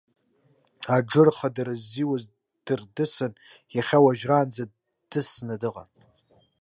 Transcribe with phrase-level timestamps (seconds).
[0.95, 3.33] Аџыр хадара ззиуа ддырдысын
[3.75, 5.89] иахьа уажәраанӡа ддысны дыҟан.